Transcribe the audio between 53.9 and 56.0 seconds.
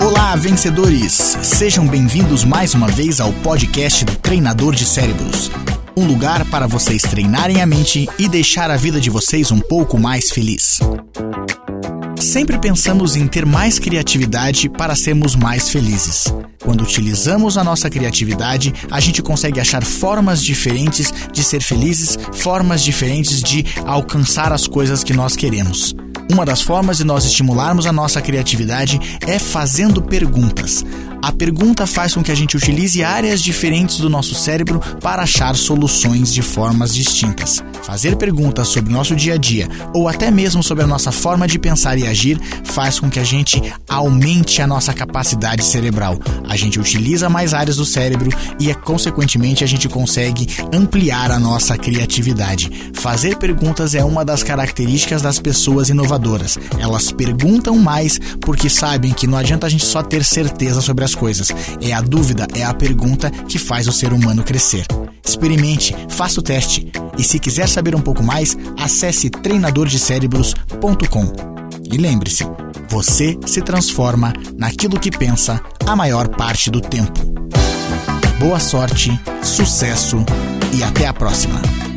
é uma das características das pessoas